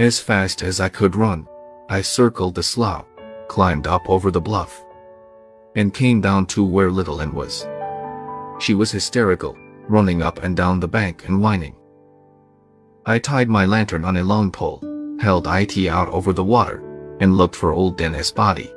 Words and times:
As 0.00 0.18
fast 0.18 0.62
as 0.62 0.80
I 0.80 0.88
could 0.88 1.14
run, 1.14 1.46
I 1.90 2.00
circled 2.00 2.54
the 2.54 2.62
slough, 2.62 3.04
climbed 3.48 3.86
up 3.86 4.08
over 4.08 4.30
the 4.30 4.40
bluff, 4.40 4.82
and 5.76 5.92
came 5.92 6.22
down 6.22 6.46
to 6.46 6.64
where 6.64 6.90
Little 6.90 7.20
Ann 7.20 7.34
was. 7.34 7.68
She 8.60 8.72
was 8.72 8.90
hysterical, 8.90 9.58
running 9.88 10.22
up 10.22 10.42
and 10.42 10.56
down 10.56 10.80
the 10.80 10.88
bank 10.88 11.28
and 11.28 11.42
whining. 11.42 11.76
I 13.04 13.18
tied 13.18 13.50
my 13.50 13.66
lantern 13.66 14.06
on 14.06 14.16
a 14.16 14.24
long 14.24 14.50
pole, 14.50 14.80
held 15.20 15.46
IT 15.46 15.76
out 15.86 16.08
over 16.08 16.32
the 16.32 16.44
water, 16.44 16.82
and 17.20 17.36
looked 17.36 17.54
for 17.54 17.72
old 17.72 17.98
Dennis' 17.98 18.32
body. 18.32 18.72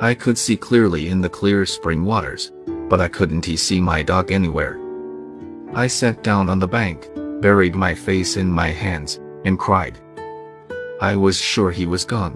I 0.00 0.14
could 0.14 0.36
see 0.36 0.56
clearly 0.56 1.10
in 1.10 1.20
the 1.20 1.28
clear 1.28 1.64
spring 1.64 2.04
waters, 2.04 2.50
but 2.88 3.00
I 3.00 3.06
couldn't 3.06 3.44
see 3.44 3.80
my 3.80 4.02
dog 4.02 4.32
anywhere. 4.32 4.80
I 5.74 5.86
sat 5.86 6.24
down 6.24 6.48
on 6.48 6.58
the 6.58 6.66
bank, 6.66 7.08
buried 7.40 7.76
my 7.76 7.94
face 7.94 8.36
in 8.36 8.50
my 8.50 8.70
hands, 8.70 9.20
and 9.44 9.56
cried. 9.56 10.00
I 11.04 11.16
was 11.16 11.38
sure 11.38 11.70
he 11.70 11.84
was 11.84 12.06
gone. 12.06 12.34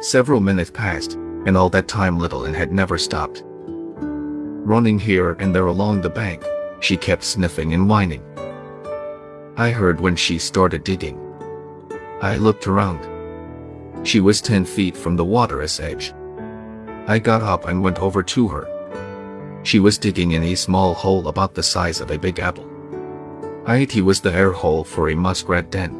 Several 0.00 0.40
minutes 0.40 0.72
passed, 0.72 1.12
and 1.46 1.56
all 1.56 1.70
that 1.70 1.86
time 1.86 2.18
Little 2.18 2.44
Ann 2.44 2.54
had 2.54 2.72
never 2.72 2.98
stopped. 2.98 3.44
Running 3.46 4.98
here 4.98 5.34
and 5.38 5.54
there 5.54 5.68
along 5.68 6.00
the 6.00 6.10
bank, 6.10 6.44
she 6.80 6.96
kept 6.96 7.22
sniffing 7.22 7.72
and 7.72 7.88
whining. 7.88 8.24
I 9.56 9.70
heard 9.70 10.00
when 10.00 10.16
she 10.16 10.40
started 10.40 10.82
digging. 10.82 11.20
I 12.20 12.36
looked 12.36 12.66
around. 12.66 13.06
She 14.04 14.18
was 14.18 14.40
10 14.40 14.64
feet 14.64 14.96
from 14.96 15.14
the 15.14 15.24
water's 15.24 15.78
edge. 15.78 16.12
I 17.06 17.20
got 17.20 17.42
up 17.42 17.68
and 17.68 17.80
went 17.80 18.00
over 18.00 18.24
to 18.24 18.48
her. 18.48 19.60
She 19.62 19.78
was 19.78 19.98
digging 19.98 20.32
in 20.32 20.42
a 20.42 20.56
small 20.56 20.94
hole 20.94 21.28
about 21.28 21.54
the 21.54 21.62
size 21.62 22.00
of 22.00 22.10
a 22.10 22.18
big 22.18 22.40
apple. 22.40 22.68
It 23.68 24.04
was 24.04 24.20
the 24.20 24.34
air 24.34 24.50
hole 24.50 24.82
for 24.82 25.10
a 25.10 25.14
muskrat 25.14 25.70
den. 25.70 25.99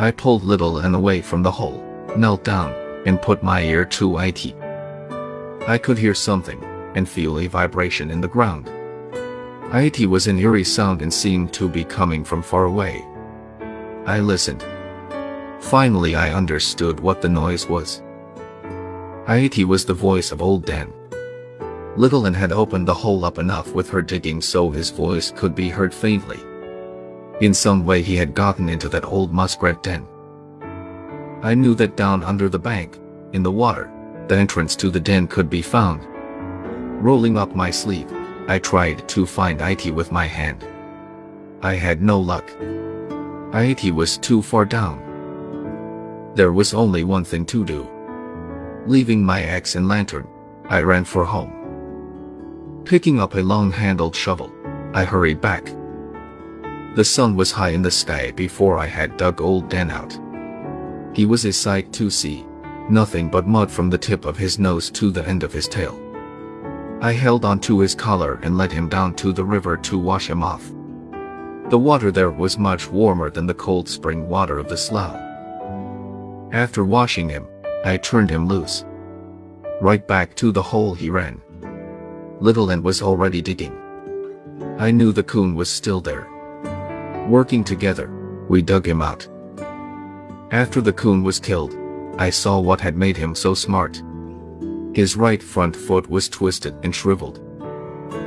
I 0.00 0.10
pulled 0.10 0.44
Little 0.44 0.80
Ann 0.80 0.94
away 0.94 1.20
from 1.20 1.42
the 1.42 1.50
hole, 1.50 1.84
knelt 2.16 2.42
down, 2.42 2.72
and 3.04 3.20
put 3.20 3.42
my 3.42 3.60
ear 3.60 3.84
to 3.84 4.16
it. 4.16 4.54
I 5.68 5.76
could 5.76 5.98
hear 5.98 6.14
something, 6.14 6.64
and 6.94 7.06
feel 7.06 7.38
a 7.38 7.46
vibration 7.46 8.10
in 8.10 8.22
the 8.22 8.26
ground. 8.26 8.70
It 9.74 10.06
was 10.06 10.26
an 10.26 10.38
eerie 10.38 10.64
sound 10.64 11.02
and 11.02 11.12
seemed 11.12 11.52
to 11.52 11.68
be 11.68 11.84
coming 11.84 12.24
from 12.24 12.42
far 12.42 12.64
away. 12.64 13.04
I 14.06 14.20
listened. 14.20 14.64
Finally 15.60 16.14
I 16.14 16.32
understood 16.32 16.98
what 16.98 17.20
the 17.20 17.28
noise 17.28 17.68
was. 17.68 18.02
It 19.28 19.68
was 19.68 19.84
the 19.84 19.92
voice 19.92 20.32
of 20.32 20.40
old 20.40 20.64
Dan. 20.64 20.94
Little 21.98 22.26
Ann 22.26 22.32
had 22.32 22.52
opened 22.52 22.88
the 22.88 22.94
hole 22.94 23.26
up 23.26 23.36
enough 23.36 23.74
with 23.74 23.90
her 23.90 24.00
digging 24.00 24.40
so 24.40 24.70
his 24.70 24.88
voice 24.88 25.30
could 25.30 25.54
be 25.54 25.68
heard 25.68 25.92
faintly. 25.92 26.40
In 27.40 27.54
some 27.54 27.86
way 27.86 28.02
he 28.02 28.16
had 28.16 28.34
gotten 28.34 28.68
into 28.68 28.88
that 28.90 29.06
old 29.06 29.32
muskrat 29.32 29.82
den. 29.82 30.06
I 31.42 31.54
knew 31.54 31.74
that 31.76 31.96
down 31.96 32.22
under 32.22 32.50
the 32.50 32.58
bank, 32.58 32.98
in 33.32 33.42
the 33.42 33.50
water, 33.50 33.90
the 34.28 34.36
entrance 34.36 34.76
to 34.76 34.90
the 34.90 35.00
den 35.00 35.26
could 35.26 35.48
be 35.48 35.62
found. 35.62 36.06
Rolling 37.02 37.38
up 37.38 37.56
my 37.56 37.70
sleeve, 37.70 38.12
I 38.46 38.58
tried 38.58 39.08
to 39.08 39.24
find 39.24 39.60
IT 39.62 39.90
with 39.94 40.12
my 40.12 40.26
hand. 40.26 40.66
I 41.62 41.74
had 41.74 42.02
no 42.02 42.20
luck. 42.20 42.50
IT 43.54 43.94
was 43.94 44.18
too 44.18 44.42
far 44.42 44.66
down. 44.66 45.00
There 46.34 46.52
was 46.52 46.74
only 46.74 47.04
one 47.04 47.24
thing 47.24 47.46
to 47.46 47.64
do. 47.64 47.88
Leaving 48.86 49.24
my 49.24 49.42
axe 49.42 49.76
and 49.76 49.88
lantern, 49.88 50.28
I 50.68 50.82
ran 50.82 51.04
for 51.04 51.24
home. 51.24 52.82
Picking 52.84 53.18
up 53.18 53.34
a 53.34 53.40
long-handled 53.40 54.14
shovel, 54.14 54.52
I 54.92 55.04
hurried 55.04 55.40
back. 55.40 55.79
The 56.96 57.04
sun 57.04 57.36
was 57.36 57.52
high 57.52 57.68
in 57.68 57.82
the 57.82 57.90
sky 57.90 58.32
before 58.32 58.76
I 58.76 58.86
had 58.86 59.16
dug 59.16 59.40
old 59.40 59.68
Dan 59.68 59.92
out. 59.92 60.18
He 61.14 61.24
was 61.24 61.44
a 61.44 61.52
sight 61.52 61.92
to 61.92 62.10
see, 62.10 62.44
nothing 62.88 63.28
but 63.28 63.46
mud 63.46 63.70
from 63.70 63.90
the 63.90 63.98
tip 63.98 64.24
of 64.24 64.36
his 64.36 64.58
nose 64.58 64.90
to 64.90 65.12
the 65.12 65.26
end 65.26 65.44
of 65.44 65.52
his 65.52 65.68
tail. 65.68 65.96
I 67.00 67.12
held 67.12 67.44
onto 67.44 67.78
his 67.78 67.94
collar 67.94 68.40
and 68.42 68.58
led 68.58 68.72
him 68.72 68.88
down 68.88 69.14
to 69.16 69.32
the 69.32 69.44
river 69.44 69.76
to 69.76 69.98
wash 69.98 70.28
him 70.28 70.42
off. 70.42 70.72
The 71.70 71.78
water 71.78 72.10
there 72.10 72.30
was 72.30 72.58
much 72.58 72.90
warmer 72.90 73.30
than 73.30 73.46
the 73.46 73.54
cold 73.54 73.88
spring 73.88 74.28
water 74.28 74.58
of 74.58 74.68
the 74.68 74.76
slough. 74.76 75.14
After 76.52 76.84
washing 76.84 77.28
him, 77.28 77.46
I 77.84 77.98
turned 77.98 78.30
him 78.30 78.48
loose. 78.48 78.84
Right 79.80 80.06
back 80.06 80.34
to 80.36 80.50
the 80.50 80.62
hole 80.62 80.94
he 80.94 81.08
ran. 81.08 81.40
Little 82.40 82.72
Ann 82.72 82.82
was 82.82 83.00
already 83.00 83.40
digging. 83.40 83.76
I 84.78 84.90
knew 84.90 85.12
the 85.12 85.22
coon 85.22 85.54
was 85.54 85.70
still 85.70 86.00
there. 86.00 86.26
Working 87.30 87.62
together, 87.62 88.10
we 88.48 88.60
dug 88.60 88.84
him 88.84 89.00
out. 89.00 89.28
After 90.50 90.80
the 90.80 90.92
coon 90.92 91.22
was 91.22 91.38
killed, 91.38 91.76
I 92.18 92.28
saw 92.28 92.58
what 92.58 92.80
had 92.80 92.96
made 92.96 93.16
him 93.16 93.36
so 93.36 93.54
smart. 93.54 94.02
His 94.94 95.16
right 95.16 95.40
front 95.40 95.76
foot 95.76 96.10
was 96.10 96.28
twisted 96.28 96.74
and 96.82 96.92
shriveled. 96.92 97.38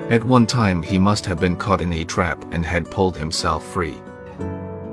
At 0.10 0.24
one 0.24 0.48
time 0.48 0.82
he 0.82 0.98
must 0.98 1.26
have 1.26 1.38
been 1.38 1.58
caught 1.58 1.82
in 1.82 1.92
a 1.92 2.06
trap 2.06 2.46
and 2.54 2.66
had 2.66 2.90
pulled 2.90 3.18
himself 3.18 3.68
free. 3.74 3.98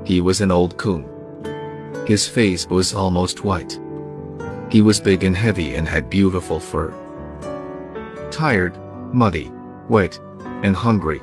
He 0.03 0.19
was 0.19 0.41
an 0.41 0.51
old 0.51 0.75
coon. 0.75 1.07
His 2.05 2.27
face 2.27 2.67
was 2.67 2.93
almost 2.93 3.45
white. 3.45 3.79
He 4.69 4.81
was 4.81 4.99
big 4.99 5.23
and 5.23 5.37
heavy 5.37 5.75
and 5.75 5.87
had 5.87 6.09
beautiful 6.09 6.59
fur. 6.59 6.93
Tired, 8.29 8.77
muddy, 9.13 9.49
wet, 9.87 10.19
and 10.63 10.75
hungry, 10.75 11.21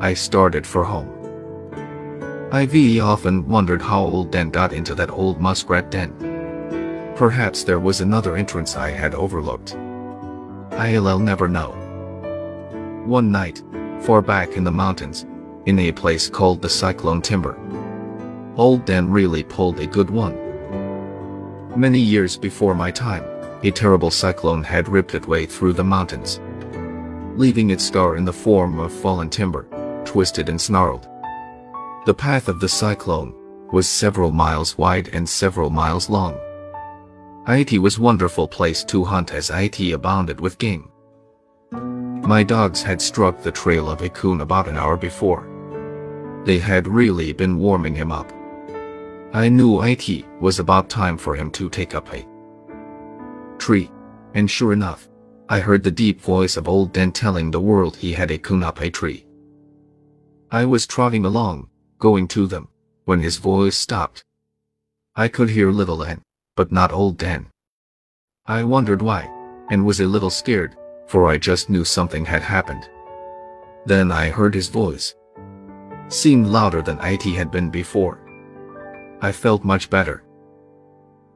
I 0.00 0.14
started 0.14 0.66
for 0.66 0.84
home. 0.84 1.19
Ivy 2.52 2.98
often 2.98 3.46
wondered 3.48 3.80
how 3.80 4.00
old 4.00 4.32
Dan 4.32 4.50
got 4.50 4.72
into 4.72 4.94
that 4.96 5.10
old 5.10 5.40
muskrat 5.40 5.90
den. 5.90 6.12
Perhaps 7.14 7.62
there 7.62 7.78
was 7.78 8.00
another 8.00 8.36
entrance 8.36 8.74
I 8.76 8.90
had 8.90 9.14
overlooked. 9.14 9.76
I'll 10.72 11.18
never 11.18 11.48
know. 11.48 11.70
One 13.06 13.30
night, 13.30 13.62
far 14.00 14.20
back 14.20 14.56
in 14.56 14.64
the 14.64 14.72
mountains, 14.72 15.26
in 15.66 15.78
a 15.78 15.92
place 15.92 16.28
called 16.28 16.60
the 16.60 16.68
Cyclone 16.68 17.22
Timber, 17.22 17.56
Old 18.56 18.84
Dan 18.84 19.08
really 19.10 19.42
pulled 19.44 19.78
a 19.78 19.86
good 19.86 20.10
one. 20.10 20.36
Many 21.76 22.00
years 22.00 22.36
before 22.36 22.74
my 22.74 22.90
time, 22.90 23.24
a 23.62 23.70
terrible 23.70 24.10
cyclone 24.10 24.64
had 24.64 24.88
ripped 24.88 25.14
its 25.14 25.26
way 25.26 25.46
through 25.46 25.74
the 25.74 25.84
mountains, 25.84 26.40
leaving 27.36 27.70
its 27.70 27.86
scar 27.86 28.16
in 28.16 28.24
the 28.24 28.32
form 28.32 28.80
of 28.80 28.92
fallen 28.92 29.30
timber, 29.30 29.66
twisted 30.04 30.48
and 30.48 30.60
snarled. 30.60 31.09
The 32.06 32.14
path 32.14 32.48
of 32.48 32.60
the 32.60 32.68
cyclone 32.68 33.34
was 33.72 33.88
several 33.88 34.32
miles 34.32 34.78
wide 34.78 35.08
and 35.08 35.28
several 35.28 35.70
miles 35.70 36.08
long. 36.08 36.38
It 37.46 37.78
was 37.78 37.98
wonderful 37.98 38.48
place 38.48 38.84
to 38.84 39.04
hunt 39.04 39.32
as 39.34 39.50
it 39.50 39.78
abounded 39.92 40.40
with 40.40 40.58
game. 40.58 40.90
My 41.72 42.42
dogs 42.42 42.82
had 42.82 43.02
struck 43.02 43.42
the 43.42 43.52
trail 43.52 43.90
of 43.90 44.02
a 44.02 44.08
coon 44.08 44.40
about 44.40 44.68
an 44.68 44.76
hour 44.76 44.96
before. 44.96 45.46
They 46.44 46.58
had 46.58 46.88
really 46.88 47.32
been 47.32 47.58
warming 47.58 47.94
him 47.94 48.12
up. 48.12 48.32
I 49.32 49.48
knew 49.48 49.82
it 49.82 50.24
was 50.40 50.58
about 50.58 50.88
time 50.88 51.18
for 51.18 51.36
him 51.36 51.50
to 51.52 51.68
take 51.68 51.94
up 51.94 52.12
a 52.12 52.26
tree, 53.58 53.90
and 54.34 54.50
sure 54.50 54.72
enough, 54.72 55.08
I 55.48 55.60
heard 55.60 55.82
the 55.82 55.90
deep 55.90 56.20
voice 56.20 56.56
of 56.56 56.68
old 56.68 56.92
Dan 56.92 57.12
telling 57.12 57.50
the 57.50 57.60
world 57.60 57.96
he 57.96 58.12
had 58.12 58.30
a 58.30 58.38
coon 58.38 58.62
up 58.62 58.80
a 58.80 58.90
tree. 58.90 59.26
I 60.50 60.64
was 60.64 60.86
trotting 60.86 61.24
along, 61.24 61.69
going 62.00 62.26
to 62.28 62.46
them, 62.46 62.68
when 63.04 63.20
his 63.20 63.36
voice 63.36 63.76
stopped. 63.76 64.24
I 65.14 65.28
could 65.28 65.50
hear 65.50 65.70
little 65.70 66.02
Ann, 66.02 66.22
but 66.56 66.72
not 66.72 66.92
old 66.92 67.18
Dan. 67.18 67.46
I 68.46 68.64
wondered 68.64 69.02
why, 69.02 69.30
and 69.70 69.86
was 69.86 70.00
a 70.00 70.06
little 70.06 70.30
scared, 70.30 70.76
for 71.06 71.28
I 71.28 71.38
just 71.38 71.70
knew 71.70 71.84
something 71.84 72.24
had 72.24 72.42
happened. 72.42 72.88
Then 73.86 74.10
I 74.10 74.30
heard 74.30 74.54
his 74.54 74.68
voice. 74.68 75.14
Seemed 76.08 76.46
louder 76.46 76.82
than 76.82 76.98
it 77.00 77.22
had 77.22 77.50
been 77.50 77.70
before. 77.70 78.18
I 79.20 79.32
felt 79.32 79.62
much 79.62 79.90
better. 79.90 80.24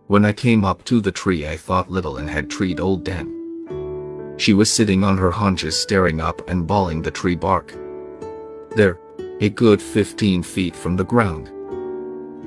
When 0.07 0.25
I 0.25 0.33
came 0.33 0.65
up 0.65 0.85
to 0.85 1.01
the 1.01 1.13
tree 1.13 1.47
I 1.47 1.57
thought 1.57 1.91
little 1.91 2.19
Ann 2.19 2.29
had 2.29 2.51
treed 2.51 2.81
old 2.81 3.05
Dan. 3.05 4.35
She 4.37 4.53
was 4.55 4.71
sitting 4.71 5.05
on 5.05 5.17
her 5.19 5.31
haunches 5.31 5.81
staring 5.81 6.21
up 6.21 6.49
and 6.49 6.67
bawling 6.67 7.03
the 7.03 7.11
tree 7.11 7.37
bark. 7.37 7.75
There, 8.75 8.99
a 9.41 9.49
good 9.49 9.83
15 9.83 10.45
feet 10.45 10.77
from 10.77 10.97
the 10.97 11.05
ground. 11.05 11.51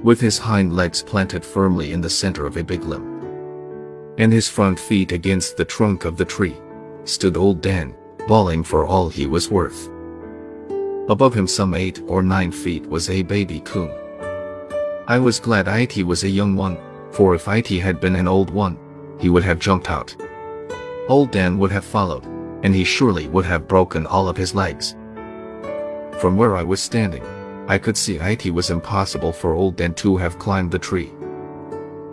With 0.04 0.22
his 0.22 0.38
hind 0.38 0.74
legs 0.74 1.04
planted 1.04 1.44
firmly 1.44 1.92
in 1.92 2.00
the 2.00 2.10
center 2.10 2.46
of 2.46 2.56
a 2.56 2.64
big 2.64 2.84
limb. 2.84 4.16
And 4.18 4.32
his 4.32 4.48
front 4.48 4.80
feet 4.80 5.12
against 5.12 5.58
the 5.58 5.66
trunk 5.66 6.06
of 6.06 6.16
the 6.16 6.26
tree, 6.26 6.56
stood 7.04 7.36
old 7.36 7.62
Dan, 7.62 7.94
bawling 8.28 8.64
for 8.64 8.86
all 8.86 9.10
he 9.10 9.28
was 9.28 9.52
worth. 9.52 9.90
Above 11.10 11.34
him 11.34 11.46
some 11.46 11.74
eight 11.74 12.02
or 12.08 12.24
nine 12.24 12.52
feet 12.52 12.88
was 12.88 13.10
a 13.10 13.22
baby 13.22 13.60
coon. 13.62 13.92
I 15.08 15.20
was 15.20 15.40
glad 15.40 15.68
it 15.68 16.04
was 16.04 16.24
a 16.24 16.30
young 16.30 16.56
one, 16.56 16.78
for 17.12 17.36
if 17.36 17.48
it 17.50 17.68
had 17.82 18.00
been 18.00 18.16
an 18.16 18.28
old 18.28 18.50
one, 18.50 18.78
he 19.20 19.30
would 19.30 19.44
have 19.44 19.60
jumped 19.60 19.90
out. 19.90 20.16
Old 21.10 21.32
Dan 21.32 21.58
would 21.58 21.72
have 21.72 21.86
followed, 21.86 22.26
and 22.64 22.74
he 22.74 22.84
surely 22.86 23.28
would 23.28 23.46
have 23.46 23.68
broken 23.68 24.06
all 24.06 24.30
of 24.30 24.38
his 24.38 24.56
legs. 24.56 24.96
From 26.20 26.36
where 26.36 26.56
I 26.56 26.64
was 26.64 26.82
standing, 26.82 27.24
I 27.68 27.78
could 27.78 27.96
see 27.96 28.16
it 28.18 28.52
was 28.52 28.72
impossible 28.72 29.32
for 29.32 29.54
old 29.54 29.76
Dan 29.76 29.94
to 29.96 30.18
have 30.18 30.40
climbed 30.40 30.72
the 30.72 30.80
tree. 30.80 31.12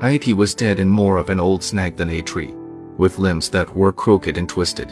It 0.02 0.36
was 0.36 0.54
dead 0.54 0.78
and 0.78 0.90
more 0.90 1.16
of 1.16 1.30
an 1.30 1.40
old 1.40 1.62
snag 1.62 1.96
than 1.96 2.10
a 2.10 2.20
tree, 2.20 2.54
with 2.98 3.18
limbs 3.18 3.48
that 3.50 3.74
were 3.74 3.92
crooked 3.92 4.36
and 4.36 4.46
twisted. 4.46 4.90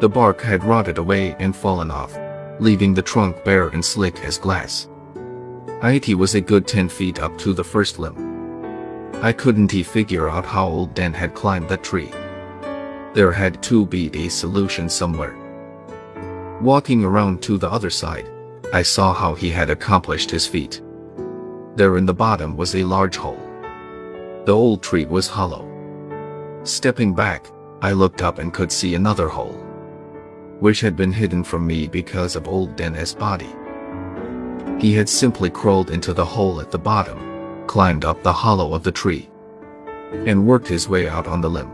The 0.00 0.08
bark 0.08 0.40
had 0.40 0.64
rotted 0.64 0.98
away 0.98 1.36
and 1.38 1.54
fallen 1.54 1.92
off, 1.92 2.18
leaving 2.58 2.94
the 2.94 3.02
trunk 3.02 3.44
bare 3.44 3.68
and 3.68 3.84
slick 3.84 4.18
as 4.24 4.38
glass. 4.38 4.88
It 5.82 6.18
was 6.18 6.34
a 6.34 6.40
good 6.40 6.66
10 6.66 6.88
feet 6.88 7.20
up 7.20 7.38
to 7.38 7.52
the 7.52 7.62
first 7.62 8.00
limb. 8.00 8.16
I 9.22 9.32
couldn't 9.32 9.68
figure 9.68 10.28
out 10.28 10.46
how 10.46 10.66
old 10.66 10.94
Dan 10.94 11.14
had 11.14 11.34
climbed 11.34 11.68
that 11.68 11.84
tree. 11.84 12.10
There 13.14 13.30
had 13.30 13.62
to 13.64 13.86
be 13.86 14.10
a 14.14 14.28
solution 14.28 14.88
somewhere. 14.88 15.36
Walking 16.60 17.02
around 17.04 17.40
to 17.42 17.56
the 17.56 17.70
other 17.70 17.88
side, 17.88 18.28
I 18.74 18.82
saw 18.82 19.14
how 19.14 19.34
he 19.34 19.48
had 19.48 19.70
accomplished 19.70 20.30
his 20.30 20.46
feat. 20.46 20.82
There 21.76 21.96
in 21.96 22.04
the 22.04 22.12
bottom 22.12 22.54
was 22.54 22.76
a 22.76 22.84
large 22.84 23.16
hole. 23.16 23.40
The 24.44 24.52
old 24.52 24.82
tree 24.82 25.06
was 25.06 25.26
hollow. 25.26 25.66
Stepping 26.64 27.14
back, 27.14 27.46
I 27.80 27.92
looked 27.92 28.20
up 28.20 28.38
and 28.38 28.52
could 28.52 28.70
see 28.70 28.94
another 28.94 29.26
hole, 29.26 29.54
which 30.58 30.82
had 30.82 30.96
been 30.96 31.12
hidden 31.12 31.44
from 31.44 31.66
me 31.66 31.88
because 31.88 32.36
of 32.36 32.46
old 32.46 32.76
Dan's 32.76 33.14
body. 33.14 33.48
He 34.78 34.92
had 34.92 35.08
simply 35.08 35.48
crawled 35.48 35.90
into 35.90 36.12
the 36.12 36.26
hole 36.26 36.60
at 36.60 36.70
the 36.70 36.78
bottom, 36.78 37.64
climbed 37.68 38.04
up 38.04 38.22
the 38.22 38.34
hollow 38.34 38.74
of 38.74 38.82
the 38.82 38.92
tree, 38.92 39.30
and 40.26 40.46
worked 40.46 40.68
his 40.68 40.90
way 40.90 41.08
out 41.08 41.26
on 41.26 41.40
the 41.40 41.48
limb. 41.48 41.70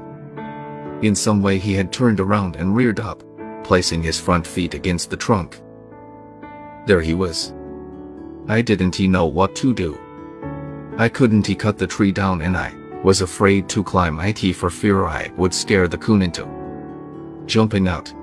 In 1.02 1.16
some 1.16 1.42
way 1.42 1.58
he 1.58 1.74
had 1.74 1.92
turned 1.92 2.20
around 2.20 2.54
and 2.54 2.76
reared 2.76 3.00
up, 3.00 3.24
placing 3.66 4.00
his 4.00 4.20
front 4.20 4.46
feet 4.46 4.74
against 4.74 5.10
the 5.10 5.16
trunk. 5.16 5.60
There 6.86 7.00
he 7.00 7.14
was. 7.14 7.52
I 8.46 8.62
didn't 8.62 8.94
he 8.94 9.08
know 9.08 9.26
what 9.26 9.56
to 9.56 9.74
do. 9.74 9.98
I 10.96 11.08
couldn't 11.08 11.48
he 11.48 11.56
cut 11.56 11.76
the 11.76 11.86
tree 11.86 12.12
down 12.12 12.42
and 12.42 12.56
I 12.56 12.72
was 13.02 13.22
afraid 13.22 13.68
to 13.70 13.82
climb 13.82 14.20
it 14.20 14.52
for 14.54 14.70
fear 14.70 15.06
I 15.06 15.32
would 15.36 15.52
scare 15.52 15.88
the 15.88 15.98
coon 15.98 16.22
into 16.22 16.46
jumping 17.46 17.88
out. 17.88 18.14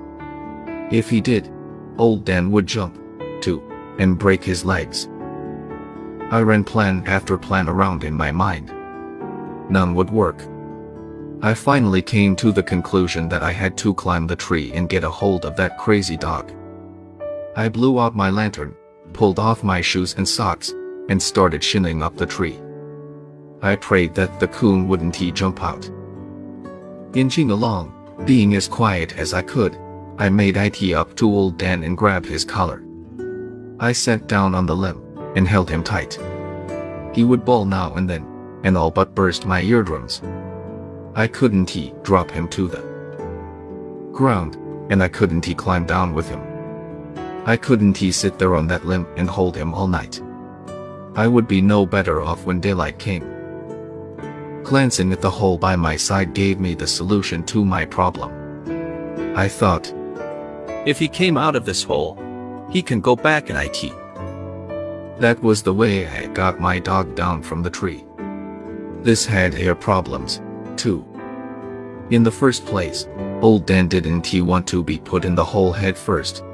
If 0.90 1.10
he 1.10 1.20
did, 1.20 1.52
old 1.98 2.24
Dan 2.24 2.50
would 2.50 2.66
jump, 2.66 2.98
too, 3.42 3.62
and 3.98 4.18
break 4.18 4.42
his 4.42 4.64
legs. 4.64 5.08
I 6.30 6.40
ran 6.40 6.64
plan 6.64 7.04
after 7.06 7.36
plan 7.36 7.68
around 7.68 8.02
in 8.02 8.14
my 8.14 8.32
mind. 8.32 8.68
None 9.70 9.94
would 9.94 10.10
work. 10.10 10.38
I 11.42 11.54
finally 11.54 12.02
came 12.02 12.34
to 12.36 12.52
the 12.52 12.62
conclusion 12.62 13.28
that 13.28 13.42
I 13.42 13.52
had 13.52 13.76
to 13.78 13.94
climb 13.94 14.26
the 14.26 14.36
tree 14.36 14.72
and 14.72 14.88
get 14.88 15.04
a 15.04 15.10
hold 15.10 15.44
of 15.44 15.56
that 15.56 15.78
crazy 15.78 16.16
dog. 16.16 16.52
I 17.56 17.68
blew 17.68 18.00
out 18.00 18.16
my 18.16 18.30
lantern, 18.30 18.74
pulled 19.12 19.38
off 19.38 19.62
my 19.62 19.80
shoes 19.80 20.14
and 20.16 20.28
socks, 20.28 20.72
and 21.08 21.22
started 21.22 21.62
shinning 21.62 22.02
up 22.02 22.16
the 22.16 22.26
tree. 22.26 22.58
I 23.62 23.76
prayed 23.76 24.14
that 24.14 24.40
the 24.40 24.48
coon 24.48 24.88
wouldn't 24.88 25.16
he 25.16 25.30
jump 25.32 25.62
out. 25.62 25.90
Inching 27.14 27.50
along, 27.50 27.92
being 28.26 28.54
as 28.54 28.68
quiet 28.68 29.16
as 29.18 29.34
I 29.34 29.42
could, 29.42 29.76
I 30.18 30.28
made 30.28 30.56
IT 30.56 30.92
up 30.92 31.14
to 31.16 31.28
old 31.28 31.58
Dan 31.58 31.82
and 31.82 31.96
grabbed 31.96 32.26
his 32.26 32.44
collar. 32.44 32.84
I 33.80 33.92
sat 33.92 34.28
down 34.28 34.54
on 34.54 34.66
the 34.66 34.76
limb 34.76 35.02
and 35.36 35.46
held 35.46 35.68
him 35.68 35.82
tight. 35.82 36.18
He 37.12 37.24
would 37.24 37.44
bawl 37.44 37.64
now 37.64 37.94
and 37.94 38.08
then, 38.08 38.26
and 38.64 38.76
all 38.76 38.90
but 38.90 39.14
burst 39.14 39.46
my 39.46 39.60
eardrums. 39.62 40.22
I 41.16 41.28
couldn't 41.28 41.70
he 41.70 41.94
drop 42.02 42.28
him 42.28 42.48
to 42.48 42.66
the 42.66 42.82
ground, 44.12 44.56
and 44.90 45.00
I 45.00 45.08
couldn't 45.08 45.44
he 45.44 45.54
climb 45.54 45.86
down 45.86 46.12
with 46.12 46.28
him. 46.28 46.42
I 47.46 47.56
couldn't 47.56 47.96
he 47.96 48.10
sit 48.10 48.38
there 48.38 48.56
on 48.56 48.66
that 48.66 48.84
limb 48.84 49.06
and 49.16 49.30
hold 49.30 49.56
him 49.56 49.74
all 49.74 49.86
night. 49.86 50.20
I 51.14 51.28
would 51.28 51.46
be 51.46 51.60
no 51.60 51.86
better 51.86 52.20
off 52.20 52.44
when 52.44 52.58
daylight 52.58 52.98
came. 52.98 53.30
Glancing 54.64 55.12
at 55.12 55.20
the 55.20 55.30
hole 55.30 55.56
by 55.56 55.76
my 55.76 55.94
side 55.96 56.34
gave 56.34 56.58
me 56.58 56.74
the 56.74 56.86
solution 56.86 57.44
to 57.44 57.64
my 57.64 57.84
problem. 57.84 58.32
I 59.36 59.46
thought, 59.46 59.94
if 60.86 60.98
he 60.98 61.06
came 61.06 61.36
out 61.36 61.54
of 61.54 61.64
this 61.64 61.84
hole, 61.84 62.18
he 62.70 62.82
can 62.82 63.00
go 63.00 63.14
back 63.14 63.50
in 63.50 63.56
IT. 63.56 63.92
That 65.20 65.40
was 65.42 65.62
the 65.62 65.74
way 65.74 66.08
I 66.08 66.26
got 66.26 66.58
my 66.58 66.80
dog 66.80 67.14
down 67.14 67.42
from 67.42 67.62
the 67.62 67.70
tree. 67.70 68.04
This 69.02 69.24
had 69.24 69.54
hair 69.54 69.74
problems, 69.76 70.40
too. 70.76 71.04
In 72.10 72.22
the 72.22 72.30
first 72.30 72.66
place, 72.66 73.08
old 73.40 73.66
Dan 73.66 73.88
didn't 73.88 74.26
he 74.26 74.42
want 74.42 74.66
to 74.68 74.82
be 74.82 74.98
put 74.98 75.24
in 75.24 75.34
the 75.34 75.44
hole 75.44 75.72
head 75.72 75.96
first, 75.96 76.44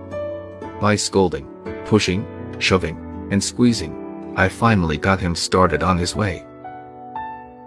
by 0.81 0.96
scolding, 0.96 1.46
pushing, 1.84 2.26
shoving, 2.58 3.28
and 3.31 3.44
squeezing, 3.44 4.32
I 4.37 4.49
finally 4.49 4.96
got 4.96 5.20
him 5.20 5.34
started 5.34 5.82
on 5.82 5.99
his 5.99 6.17
way. 6.17 6.46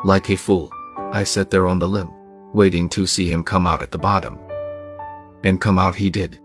Like 0.03 0.29
a 0.31 0.35
fool, 0.35 0.71
I 1.11 1.23
sat 1.23 1.51
there 1.51 1.67
on 1.67 1.77
the 1.77 1.87
limb, 1.87 2.11
waiting 2.53 2.89
to 2.89 3.05
see 3.05 3.31
him 3.31 3.43
come 3.43 3.67
out 3.67 3.83
at 3.83 3.91
the 3.91 3.99
bottom. 3.99 4.39
And 5.43 5.61
come 5.61 5.77
out 5.77 5.95
he 5.95 6.09
did. 6.09 6.39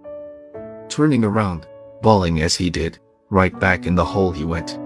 Turning 0.89 1.25
around, 1.25 1.67
bawling 2.03 2.43
as 2.43 2.55
he 2.55 2.69
did, 2.69 2.99
right 3.31 3.59
back 3.59 3.87
in 3.87 3.95
the 3.95 4.05
hole 4.05 4.31
he 4.31 4.45
went. 4.45 4.79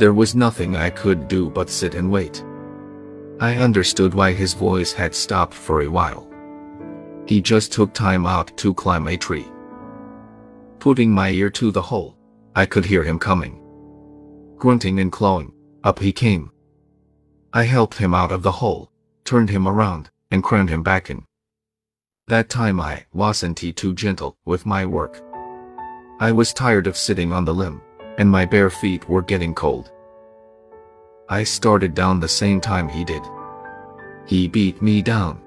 There 0.00 0.12
was 0.12 0.34
nothing 0.34 0.76
I 0.76 0.90
could 0.90 1.28
do 1.28 1.48
but 1.48 1.70
sit 1.70 1.94
and 1.94 2.10
wait. 2.10 2.44
I 3.40 3.54
understood 3.54 4.14
why 4.14 4.32
his 4.32 4.52
voice 4.52 4.92
had 4.92 5.14
stopped 5.14 5.54
for 5.54 5.82
a 5.82 5.88
while. 5.88 6.28
He 7.26 7.40
just 7.40 7.72
took 7.72 7.94
time 7.94 8.26
out 8.26 8.56
to 8.56 8.74
climb 8.74 9.06
a 9.06 9.16
tree. 9.16 9.46
Putting 10.80 11.12
my 11.12 11.30
ear 11.30 11.50
to 11.50 11.70
the 11.70 11.82
hole, 11.82 12.16
I 12.56 12.66
could 12.66 12.84
hear 12.84 13.04
him 13.04 13.18
coming. 13.18 13.62
Grunting 14.56 14.98
and 14.98 15.12
clawing, 15.12 15.52
up 15.84 16.00
he 16.00 16.12
came. 16.12 16.50
I 17.52 17.62
helped 17.62 17.98
him 17.98 18.12
out 18.12 18.32
of 18.32 18.42
the 18.42 18.52
hole, 18.52 18.90
turned 19.24 19.50
him 19.50 19.68
around, 19.68 20.10
and 20.32 20.42
crammed 20.42 20.70
him 20.70 20.82
back 20.82 21.08
in. 21.08 21.24
That 22.26 22.48
time 22.48 22.80
I 22.80 23.06
wasn't 23.12 23.58
too 23.58 23.94
gentle 23.94 24.36
with 24.44 24.66
my 24.66 24.84
work. 24.84 25.22
I 26.18 26.32
was 26.32 26.52
tired 26.52 26.88
of 26.88 26.96
sitting 26.96 27.32
on 27.32 27.44
the 27.44 27.54
limb, 27.54 27.80
and 28.18 28.28
my 28.28 28.44
bare 28.44 28.70
feet 28.70 29.08
were 29.08 29.22
getting 29.22 29.54
cold. 29.54 29.92
I 31.30 31.44
started 31.44 31.94
down 31.94 32.20
the 32.20 32.28
same 32.28 32.58
time 32.58 32.88
he 32.88 33.04
did. 33.04 33.22
He 34.26 34.48
beat 34.48 34.80
me 34.80 35.02
down. 35.02 35.40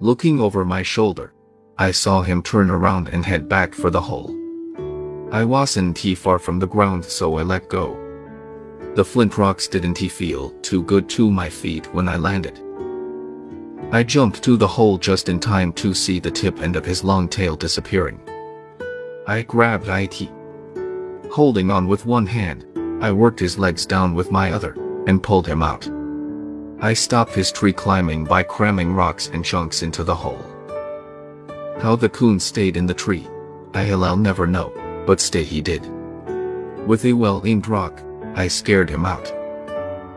Looking 0.00 0.40
over 0.40 0.64
my 0.64 0.82
shoulder, 0.82 1.32
I 1.78 1.92
saw 1.92 2.22
him 2.22 2.42
turn 2.42 2.70
around 2.70 3.08
and 3.08 3.24
head 3.24 3.48
back 3.48 3.72
for 3.72 3.90
the 3.90 4.00
hole. 4.00 4.34
I 5.30 5.44
wasn't 5.44 5.96
too 5.96 6.16
far 6.16 6.40
from 6.40 6.58
the 6.58 6.66
ground 6.66 7.04
so 7.04 7.38
I 7.38 7.42
let 7.42 7.68
go. 7.68 7.96
The 8.96 9.04
flint 9.04 9.38
rocks 9.38 9.68
didn't 9.68 9.96
he 9.96 10.08
feel 10.08 10.50
too 10.62 10.82
good 10.82 11.08
to 11.10 11.30
my 11.30 11.48
feet 11.48 11.86
when 11.94 12.08
I 12.08 12.16
landed. 12.16 12.60
I 13.92 14.02
jumped 14.02 14.42
to 14.42 14.56
the 14.56 14.66
hole 14.66 14.98
just 14.98 15.28
in 15.28 15.38
time 15.38 15.72
to 15.74 15.94
see 15.94 16.18
the 16.18 16.32
tip 16.32 16.60
end 16.60 16.74
of 16.74 16.84
his 16.84 17.04
long 17.04 17.28
tail 17.28 17.54
disappearing. 17.54 18.20
I 19.28 19.42
grabbed 19.42 19.86
IT. 19.88 20.28
Holding 21.30 21.70
on 21.70 21.86
with 21.86 22.06
one 22.06 22.26
hand, 22.26 22.66
I 23.00 23.12
worked 23.12 23.40
his 23.40 23.58
legs 23.58 23.86
down 23.86 24.14
with 24.14 24.30
my 24.30 24.52
other, 24.52 24.74
and 25.06 25.22
pulled 25.22 25.46
him 25.46 25.62
out. 25.62 25.88
I 26.82 26.94
stopped 26.94 27.34
his 27.34 27.52
tree 27.52 27.72
climbing 27.72 28.24
by 28.24 28.42
cramming 28.42 28.94
rocks 28.94 29.28
and 29.28 29.44
chunks 29.44 29.82
into 29.82 30.02
the 30.02 30.14
hole. 30.14 30.44
How 31.80 31.96
the 31.96 32.08
coon 32.08 32.40
stayed 32.40 32.76
in 32.76 32.86
the 32.86 32.94
tree, 32.94 33.26
I'll 33.74 34.16
never 34.16 34.46
know, 34.46 34.72
but 35.06 35.20
stay 35.20 35.44
he 35.44 35.60
did. 35.60 35.86
With 36.86 37.04
a 37.04 37.12
well-aimed 37.12 37.68
rock, 37.68 38.02
I 38.34 38.48
scared 38.48 38.88
him 38.88 39.04
out. 39.04 39.32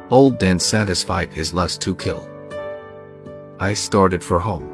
Old 0.09 0.39
Dan 0.39 0.59
satisfied 0.59 1.33
his 1.33 1.53
lust 1.53 1.81
to 1.81 1.95
kill. 1.95 2.29
I 3.59 3.73
started 3.73 4.23
for 4.23 4.39
home. 4.39 4.69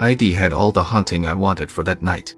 ID 0.00 0.32
had 0.32 0.52
all 0.52 0.72
the 0.72 0.82
hunting 0.82 1.26
I 1.26 1.34
wanted 1.34 1.70
for 1.70 1.82
that 1.84 2.02
night. 2.02 2.36